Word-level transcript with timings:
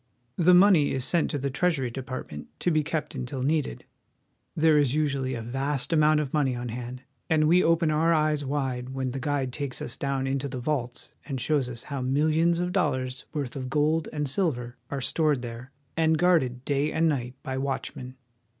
The 0.37 0.55
money 0.55 0.93
is 0.93 1.05
sent 1.05 1.29
to 1.29 1.37
the 1.37 1.51
Treasury 1.51 1.91
Department 1.91 2.47
to 2.61 2.71
be 2.71 2.81
kept 2.81 3.13
until 3.13 3.43
needed. 3.43 3.85
There 4.55 4.79
is 4.79 4.95
usually 4.95 5.35
a 5.35 5.43
vast 5.43 5.93
amount 5.93 6.19
of 6.19 6.33
money 6.33 6.55
on 6.55 6.69
hand, 6.69 7.03
and 7.29 7.47
we 7.47 7.63
open 7.63 7.91
our 7.91 8.11
eyes 8.11 8.43
wide 8.43 8.95
when 8.95 9.11
the 9.11 9.19
guide 9.19 9.53
takes 9.53 9.79
us 9.79 9.95
down 9.95 10.25
into 10.25 10.49
the 10.49 10.59
vaults 10.59 11.11
and 11.27 11.39
shows 11.39 11.69
us 11.69 11.83
how 11.83 12.01
millions 12.01 12.59
of 12.59 12.71
dollars' 12.71 13.25
worth 13.31 13.55
of 13.55 13.69
gold 13.69 14.09
and 14.11 14.27
silver 14.27 14.75
are 14.89 15.01
stored 15.01 15.43
there, 15.43 15.71
and 15.95 16.17
guarded 16.17 16.65
day 16.65 16.91
and 16.91 17.07
night 17.07 17.35
by 17.43 17.55
watchmen. 17.59 18.15